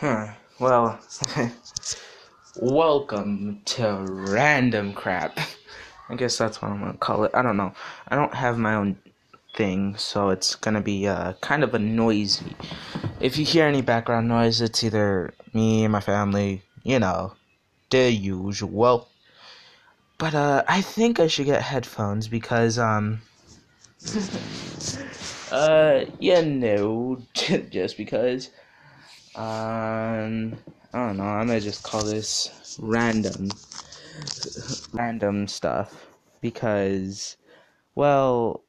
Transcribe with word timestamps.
Huh. 0.00 0.28
Well, 0.58 0.98
welcome 2.56 3.60
to 3.66 3.98
random 4.08 4.94
crap. 4.94 5.38
I 6.08 6.14
guess 6.14 6.38
that's 6.38 6.62
what 6.62 6.70
I'm 6.70 6.80
gonna 6.80 6.94
call 6.94 7.24
it. 7.24 7.32
I 7.34 7.42
don't 7.42 7.58
know. 7.58 7.74
I 8.08 8.16
don't 8.16 8.32
have 8.32 8.56
my 8.56 8.76
own 8.76 8.96
thing, 9.54 9.98
so 9.98 10.30
it's 10.30 10.54
gonna 10.54 10.80
be 10.80 11.06
uh, 11.06 11.34
kind 11.42 11.62
of 11.62 11.74
a 11.74 11.78
noisy. 11.78 12.56
If 13.20 13.36
you 13.36 13.44
hear 13.44 13.66
any 13.66 13.82
background 13.82 14.26
noise, 14.26 14.62
it's 14.62 14.82
either 14.82 15.34
me 15.52 15.86
my 15.86 16.00
family, 16.00 16.62
you 16.82 16.98
know, 16.98 17.34
the 17.90 18.10
usual. 18.10 19.06
But 20.16 20.34
uh, 20.34 20.64
I 20.66 20.80
think 20.80 21.20
I 21.20 21.26
should 21.26 21.44
get 21.44 21.60
headphones 21.60 22.26
because 22.26 22.78
um, 22.78 23.20
uh, 25.52 26.06
you 26.18 26.42
know, 26.42 27.20
just 27.34 27.98
because. 27.98 28.48
Um, 29.34 30.58
I 30.92 30.98
don't 30.98 31.16
know. 31.16 31.24
I'm 31.24 31.46
gonna 31.46 31.60
just 31.60 31.82
call 31.82 32.02
this 32.02 32.78
random, 32.80 33.48
random 34.92 35.46
stuff 35.46 36.08
because, 36.40 37.36
well, 37.94 38.64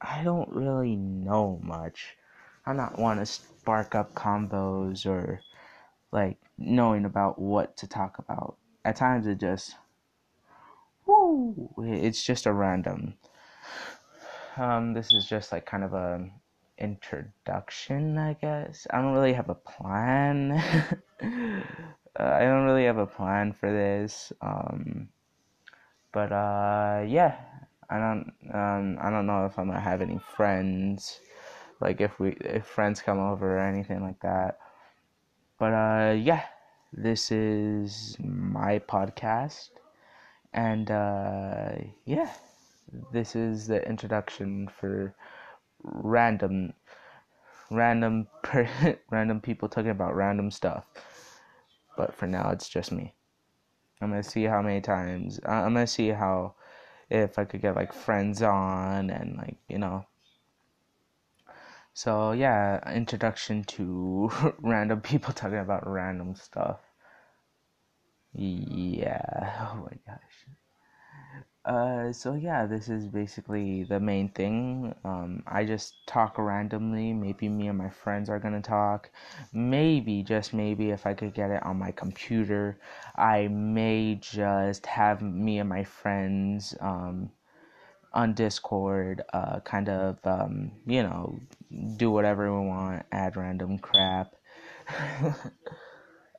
I 0.00 0.22
don't 0.22 0.50
really 0.50 0.96
know 0.96 1.58
much. 1.62 2.16
I'm 2.66 2.76
not 2.76 2.98
want 2.98 3.20
to 3.20 3.26
spark 3.26 3.94
up 3.94 4.14
combos 4.14 5.06
or 5.06 5.40
like 6.12 6.36
knowing 6.58 7.06
about 7.06 7.38
what 7.38 7.76
to 7.78 7.86
talk 7.86 8.18
about. 8.18 8.56
At 8.84 8.96
times 8.96 9.26
it 9.26 9.40
just, 9.40 9.74
woo, 11.06 11.70
it's 11.78 12.22
just 12.22 12.46
a 12.46 12.52
random. 12.52 13.14
Um, 14.56 14.92
this 14.92 15.12
is 15.12 15.26
just 15.26 15.50
like 15.50 15.64
kind 15.66 15.82
of 15.82 15.94
a 15.94 16.28
introduction, 16.78 18.18
I 18.18 18.34
guess. 18.34 18.86
I 18.90 19.00
don't 19.00 19.14
really 19.14 19.32
have 19.32 19.48
a 19.48 19.54
plan. 19.54 20.52
uh, 21.22 21.62
I 22.18 22.40
don't 22.40 22.64
really 22.64 22.84
have 22.84 22.98
a 22.98 23.06
plan 23.06 23.52
for 23.52 23.70
this. 23.70 24.32
Um, 24.40 25.08
but 26.12 26.32
uh, 26.32 27.04
yeah, 27.06 27.36
I 27.90 27.98
don't. 27.98 28.32
Um, 28.52 28.98
I 29.00 29.10
don't 29.10 29.26
know 29.26 29.46
if 29.46 29.58
I'm 29.58 29.66
gonna 29.66 29.80
have 29.80 30.00
any 30.00 30.18
friends. 30.36 31.20
Like 31.80 32.00
if 32.00 32.18
we 32.20 32.30
if 32.40 32.66
friends 32.66 33.02
come 33.02 33.18
over 33.18 33.58
or 33.58 33.60
anything 33.60 34.02
like 34.02 34.20
that. 34.20 34.58
But 35.58 35.72
uh, 35.72 36.12
yeah, 36.12 36.44
this 36.92 37.32
is 37.32 38.16
my 38.20 38.78
podcast, 38.78 39.70
and 40.52 40.90
uh, 40.90 41.72
yeah, 42.04 42.32
this 43.12 43.34
is 43.34 43.66
the 43.66 43.86
introduction 43.88 44.68
for 44.68 45.14
random 45.84 46.72
random 47.70 48.26
random 49.10 49.40
people 49.40 49.68
talking 49.68 49.90
about 49.90 50.16
random 50.16 50.50
stuff. 50.50 50.86
But 51.96 52.14
for 52.14 52.26
now, 52.28 52.50
it's 52.50 52.68
just 52.68 52.92
me. 52.92 53.14
I'm 54.00 54.10
gonna 54.10 54.22
see 54.22 54.44
how 54.44 54.62
many 54.62 54.80
times. 54.80 55.40
I'm 55.46 55.74
gonna 55.74 55.86
see 55.86 56.08
how 56.10 56.54
if 57.10 57.38
I 57.38 57.44
could 57.44 57.62
get 57.62 57.76
like 57.76 57.92
friends 57.92 58.42
on 58.42 59.10
and 59.10 59.36
like 59.36 59.56
you 59.68 59.78
know. 59.78 60.06
So 61.94 62.32
yeah, 62.32 62.78
introduction 62.92 63.64
to 63.64 64.30
random 64.60 65.00
people 65.00 65.32
talking 65.32 65.58
about 65.58 65.88
random 65.88 66.34
stuff. 66.34 66.80
Yeah. 68.34 69.70
Oh 69.72 69.76
my 69.76 69.96
gosh. 70.06 70.46
Uh, 71.64 72.12
so 72.12 72.34
yeah, 72.34 72.66
this 72.66 72.88
is 72.90 73.06
basically 73.08 73.84
the 73.84 73.98
main 73.98 74.28
thing. 74.28 74.94
Um, 75.02 75.42
I 75.46 75.64
just 75.64 75.94
talk 76.06 76.36
randomly. 76.36 77.12
Maybe 77.14 77.48
me 77.48 77.68
and 77.68 77.78
my 77.78 77.88
friends 77.88 78.28
are 78.28 78.38
gonna 78.38 78.60
talk. 78.60 79.10
Maybe, 79.52 80.22
just 80.22 80.52
maybe, 80.52 80.90
if 80.90 81.06
I 81.06 81.14
could 81.14 81.32
get 81.32 81.50
it 81.50 81.62
on 81.62 81.78
my 81.78 81.90
computer, 81.90 82.78
I 83.16 83.48
may 83.48 84.16
just 84.16 84.84
have 84.86 85.22
me 85.22 85.58
and 85.58 85.68
my 85.68 85.84
friends 85.84 86.74
um, 86.80 87.30
on 88.12 88.34
Discord, 88.34 89.22
uh, 89.32 89.60
kind 89.60 89.88
of, 89.88 90.18
um, 90.24 90.72
you 90.86 91.02
know, 91.02 91.40
do 91.96 92.10
whatever 92.10 92.52
we 92.60 92.66
want, 92.68 93.04
add 93.12 93.36
random 93.36 93.78
crap. 93.78 94.34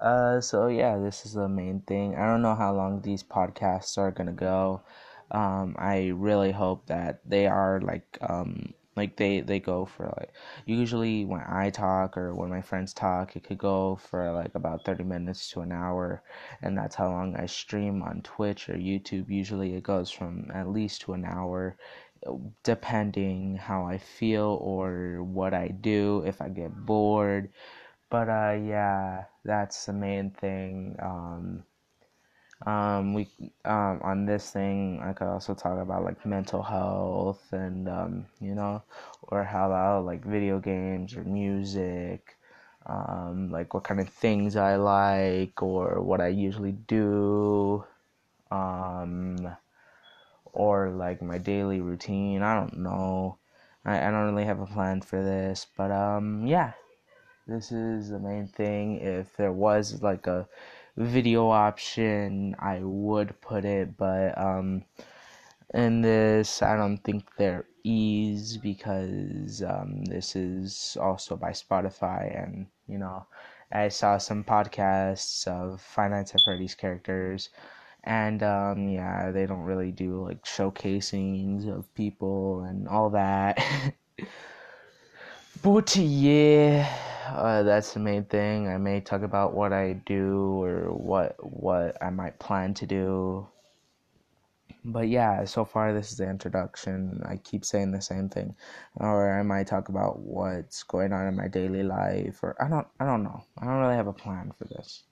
uh, 0.00 0.40
so 0.40 0.68
yeah, 0.68 0.98
this 0.98 1.24
is 1.26 1.34
the 1.34 1.48
main 1.48 1.80
thing. 1.80 2.16
I 2.16 2.26
don't 2.26 2.42
know 2.42 2.54
how 2.54 2.74
long 2.74 3.00
these 3.00 3.22
podcasts 3.22 3.98
are 3.98 4.10
gonna 4.10 4.32
go 4.32 4.82
um, 5.30 5.74
I 5.78 6.08
really 6.14 6.52
hope 6.52 6.86
that 6.86 7.20
they 7.26 7.46
are 7.46 7.80
like 7.80 8.18
um, 8.22 8.72
like 8.96 9.16
they 9.16 9.40
they 9.40 9.58
go 9.58 9.84
for 9.84 10.06
like 10.18 10.32
usually 10.66 11.24
when 11.24 11.40
I 11.40 11.70
talk 11.70 12.16
or 12.16 12.34
when 12.34 12.50
my 12.50 12.62
friends 12.62 12.92
talk, 12.94 13.34
it 13.36 13.44
could 13.44 13.58
go 13.58 13.96
for 13.96 14.30
like 14.32 14.54
about 14.54 14.84
thirty 14.84 15.02
minutes 15.04 15.50
to 15.50 15.60
an 15.62 15.72
hour, 15.72 16.22
and 16.62 16.76
that's 16.78 16.94
how 16.94 17.08
long 17.10 17.36
I 17.36 17.46
stream 17.46 18.02
on 18.02 18.22
Twitch 18.22 18.68
or 18.68 18.74
YouTube. 18.74 19.28
Usually, 19.30 19.74
it 19.74 19.82
goes 19.82 20.10
from 20.10 20.50
at 20.54 20.68
least 20.68 21.02
to 21.02 21.14
an 21.14 21.24
hour, 21.24 21.76
depending 22.62 23.56
how 23.56 23.84
I 23.86 23.98
feel 23.98 24.58
or 24.60 25.22
what 25.22 25.54
I 25.54 25.68
do. 25.68 26.22
If 26.26 26.40
I 26.40 26.48
get 26.48 26.74
bored, 26.86 27.50
but 28.10 28.28
uh, 28.28 28.52
yeah, 28.60 29.24
that's 29.44 29.86
the 29.86 29.92
main 29.92 30.30
thing. 30.30 30.96
Um, 31.02 31.64
um, 32.66 33.12
we 33.14 33.28
um, 33.64 34.00
on 34.02 34.24
this 34.26 34.50
thing 34.50 35.00
I 35.02 35.12
could 35.12 35.26
also 35.28 35.54
talk 35.54 35.78
about 35.78 36.04
like 36.04 36.24
mental 36.24 36.62
health 36.62 37.42
and 37.52 37.88
um, 37.88 38.26
you 38.40 38.54
know, 38.54 38.82
or 39.22 39.44
how 39.44 39.66
about 39.66 40.06
like 40.06 40.24
video 40.24 40.58
games 40.60 41.14
or 41.16 41.24
music, 41.24 42.36
um, 42.86 43.50
like 43.50 43.74
what 43.74 43.84
kind 43.84 44.00
of 44.00 44.08
things 44.08 44.56
I 44.56 44.76
like 44.76 45.62
or 45.62 46.00
what 46.00 46.20
I 46.20 46.28
usually 46.28 46.72
do, 46.72 47.84
um, 48.50 49.56
or 50.46 50.90
like 50.90 51.20
my 51.22 51.38
daily 51.38 51.80
routine. 51.80 52.42
I 52.42 52.54
don't 52.54 52.78
know. 52.78 53.38
I, 53.84 53.98
I 54.08 54.10
don't 54.10 54.26
really 54.32 54.46
have 54.46 54.60
a 54.60 54.66
plan 54.66 55.02
for 55.02 55.22
this, 55.22 55.66
but 55.76 55.90
um, 55.90 56.46
yeah, 56.46 56.72
this 57.46 57.72
is 57.72 58.08
the 58.08 58.18
main 58.18 58.46
thing. 58.48 59.00
If 59.00 59.36
there 59.36 59.52
was 59.52 60.02
like 60.02 60.26
a 60.26 60.48
video 60.96 61.48
option, 61.48 62.56
I 62.58 62.80
would 62.82 63.40
put 63.40 63.64
it, 63.64 63.96
but 63.96 64.36
um, 64.38 64.84
in 65.74 66.00
this, 66.00 66.62
I 66.62 66.76
don't 66.76 66.98
think 66.98 67.36
there 67.36 67.66
is 67.84 68.56
because 68.56 69.62
um, 69.62 70.04
this 70.06 70.36
is 70.36 70.96
also 71.00 71.36
by 71.36 71.50
Spotify, 71.50 72.42
and 72.42 72.66
you 72.88 72.98
know, 72.98 73.26
I 73.72 73.88
saw 73.88 74.18
some 74.18 74.44
podcasts 74.44 75.46
of 75.46 75.82
Five 75.82 76.12
Nights 76.12 76.34
at 76.34 76.40
Freddy's 76.46 76.74
characters, 76.74 77.50
and 78.04 78.42
um, 78.42 78.88
yeah, 78.88 79.30
they 79.32 79.44
don't 79.46 79.64
really 79.64 79.90
do 79.90 80.24
like 80.24 80.44
showcasings 80.44 81.68
of 81.68 81.92
people 81.94 82.62
and 82.62 82.88
all 82.88 83.10
that. 83.10 83.62
but 85.62 85.94
yeah 85.96 87.03
uh, 87.34 87.62
that's 87.62 87.92
the 87.94 88.00
main 88.00 88.24
thing. 88.24 88.68
I 88.68 88.78
may 88.78 89.00
talk 89.00 89.22
about 89.22 89.54
what 89.54 89.72
I 89.72 89.94
do 89.94 90.62
or 90.62 90.92
what 90.94 91.36
what 91.40 91.96
I 92.02 92.10
might 92.10 92.38
plan 92.38 92.74
to 92.74 92.86
do. 92.86 93.48
But 94.84 95.08
yeah, 95.08 95.44
so 95.44 95.64
far 95.64 95.92
this 95.92 96.10
is 96.12 96.18
the 96.18 96.28
introduction. 96.28 97.22
I 97.26 97.36
keep 97.36 97.64
saying 97.64 97.92
the 97.92 98.00
same 98.00 98.28
thing, 98.28 98.54
or 98.96 99.30
I 99.38 99.42
might 99.42 99.66
talk 99.66 99.88
about 99.88 100.20
what's 100.20 100.82
going 100.84 101.12
on 101.12 101.26
in 101.26 101.36
my 101.36 101.48
daily 101.48 101.82
life, 101.82 102.40
or 102.42 102.56
I 102.62 102.68
don't 102.68 102.86
I 103.00 103.04
don't 103.06 103.22
know. 103.24 103.44
I 103.58 103.64
don't 103.66 103.80
really 103.80 103.96
have 103.96 104.06
a 104.06 104.12
plan 104.12 104.52
for 104.56 104.64
this. 104.64 105.04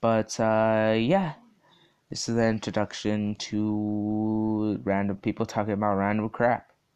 But 0.00 0.38
uh, 0.40 0.94
yeah, 0.98 1.34
this 2.10 2.28
is 2.28 2.36
the 2.36 2.46
introduction 2.48 3.36
to 3.36 4.80
random 4.84 5.16
people 5.18 5.46
talking 5.46 5.74
about 5.74 5.96
random 5.96 6.28
crap. 6.30 6.70